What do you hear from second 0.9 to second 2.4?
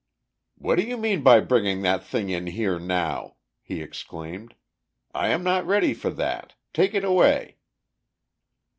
mean by bringing that thing